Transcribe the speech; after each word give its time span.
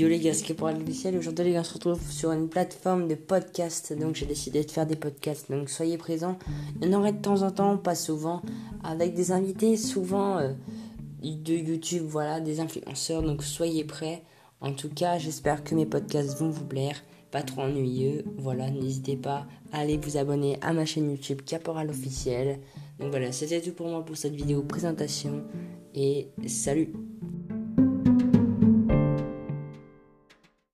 Yo 0.00 0.08
les 0.08 0.18
gars, 0.18 0.32
c'est 0.32 0.46
Caporal 0.46 0.80
officiel. 0.80 1.14
Aujourd'hui 1.18 1.44
les 1.44 1.52
gars, 1.52 1.60
on 1.60 1.64
se 1.64 1.74
retrouve 1.74 2.10
sur 2.10 2.32
une 2.32 2.48
plateforme 2.48 3.06
de 3.06 3.14
podcast. 3.14 3.92
Donc 3.92 4.14
j'ai 4.14 4.24
décidé 4.24 4.64
de 4.64 4.70
faire 4.70 4.86
des 4.86 4.96
podcasts. 4.96 5.50
Donc 5.50 5.68
soyez 5.68 5.98
présents. 5.98 6.38
Il 6.80 6.88
y 6.88 6.94
en 6.94 6.98
aurait 6.98 7.12
de 7.12 7.20
temps 7.20 7.42
en 7.42 7.50
temps, 7.50 7.76
pas 7.76 7.94
souvent, 7.94 8.40
avec 8.82 9.12
des 9.12 9.30
invités, 9.30 9.76
souvent 9.76 10.38
euh, 10.38 10.54
de 11.22 11.52
YouTube, 11.52 12.04
voilà, 12.08 12.40
des 12.40 12.60
influenceurs. 12.60 13.22
Donc 13.22 13.42
soyez 13.42 13.84
prêts. 13.84 14.22
En 14.62 14.72
tout 14.72 14.88
cas, 14.88 15.18
j'espère 15.18 15.62
que 15.64 15.74
mes 15.74 15.84
podcasts 15.84 16.38
vont 16.38 16.48
vous 16.48 16.64
plaire. 16.64 16.96
Pas 17.30 17.42
trop 17.42 17.60
ennuyeux. 17.60 18.24
Voilà, 18.38 18.70
n'hésitez 18.70 19.18
pas 19.18 19.46
à 19.70 19.80
aller 19.80 19.98
vous 19.98 20.16
abonner 20.16 20.56
à 20.62 20.72
ma 20.72 20.86
chaîne 20.86 21.10
YouTube 21.10 21.42
Caporal 21.44 21.90
officiel. 21.90 22.60
Donc 23.00 23.10
voilà, 23.10 23.32
c'était 23.32 23.60
tout 23.60 23.72
pour 23.72 23.88
moi 23.88 24.02
pour 24.02 24.16
cette 24.16 24.34
vidéo 24.34 24.62
présentation. 24.62 25.42
Et 25.94 26.28
salut 26.46 26.90